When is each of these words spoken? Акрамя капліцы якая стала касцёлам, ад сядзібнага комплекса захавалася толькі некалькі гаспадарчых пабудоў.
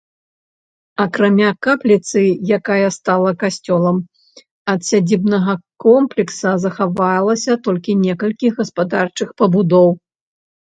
Акрамя 1.03 1.49
капліцы 1.67 2.23
якая 2.57 2.87
стала 2.97 3.29
касцёлам, 3.43 3.97
ад 4.75 4.81
сядзібнага 4.89 5.53
комплекса 5.85 6.49
захавалася 6.65 7.61
толькі 7.71 7.99
некалькі 8.05 8.47
гаспадарчых 8.59 9.29
пабудоў. 9.41 9.89